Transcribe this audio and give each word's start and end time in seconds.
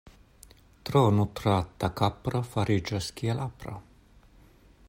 Tro 0.89 1.01
nutrata 1.17 1.91
kapro 2.01 2.43
fariĝas 2.55 3.11
kiel 3.21 3.45
apro. 3.49 3.79